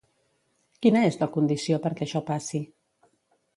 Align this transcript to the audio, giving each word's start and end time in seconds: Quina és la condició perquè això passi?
Quina 0.85 1.03
és 1.09 1.19
la 1.19 1.27
condició 1.37 1.79
perquè 1.85 2.09
això 2.09 2.25
passi? 2.33 2.65